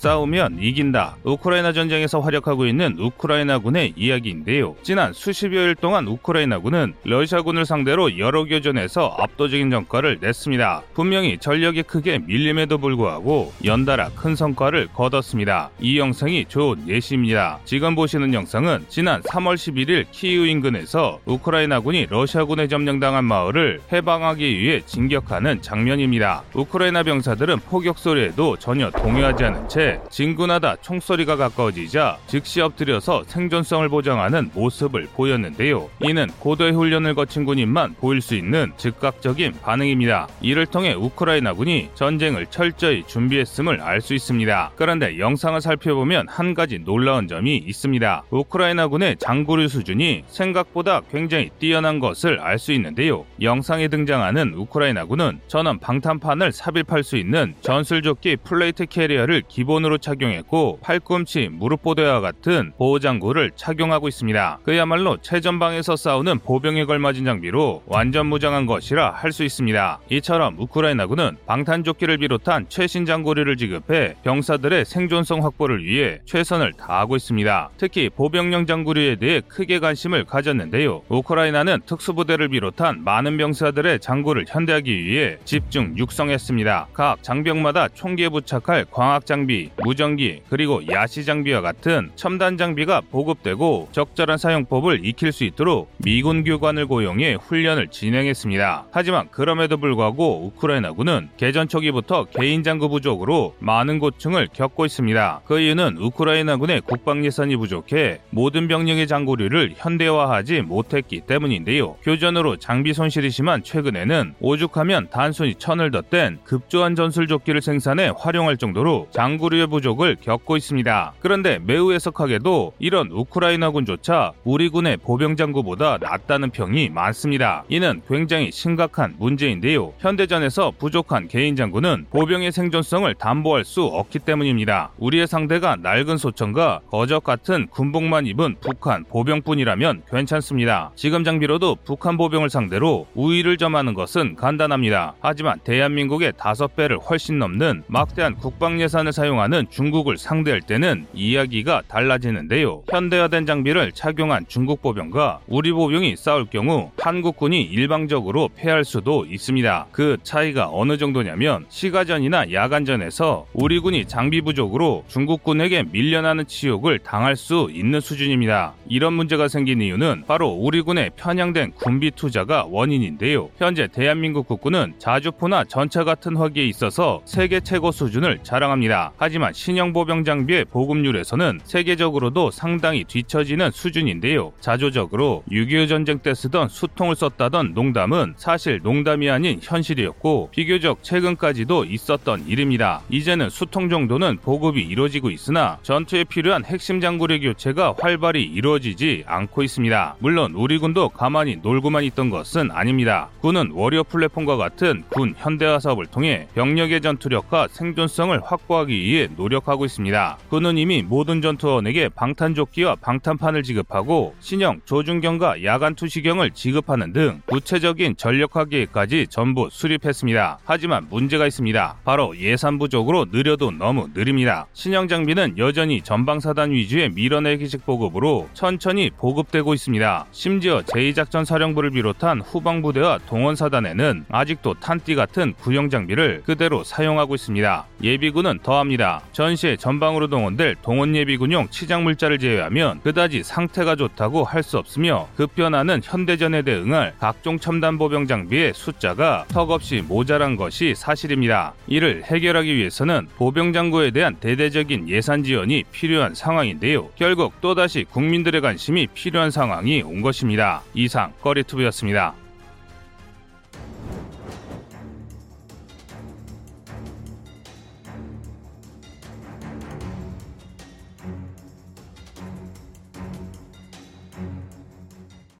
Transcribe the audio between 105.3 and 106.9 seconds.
그 이유는 우크라이나군의